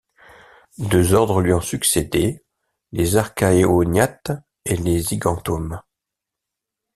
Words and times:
Deux 0.79 1.13
ordres 1.13 1.41
lui 1.41 1.53
ont 1.53 1.61
succédé, 1.61 2.43
les 2.91 3.17
archaeognathes 3.17 4.31
et 4.65 4.75
les 4.75 4.97
zygentomes. 4.97 5.79